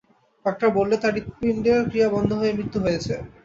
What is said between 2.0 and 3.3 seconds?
বন্ধ হয়ে মৃত্যু হয়েছে।